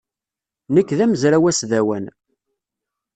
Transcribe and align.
Nekk 0.73 0.89
d 0.97 0.99
amezraw 1.05 1.43
asdawan. 1.51 2.05